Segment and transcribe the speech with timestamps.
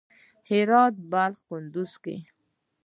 [0.49, 2.15] هرات، بلخ او کندز کې